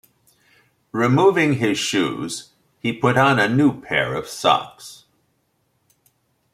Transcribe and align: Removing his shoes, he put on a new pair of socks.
Removing 0.93 1.59
his 1.59 1.77
shoes, 1.77 2.53
he 2.79 2.91
put 2.91 3.19
on 3.19 3.37
a 3.37 3.47
new 3.47 3.79
pair 3.81 4.15
of 4.15 4.25
socks. 4.27 5.03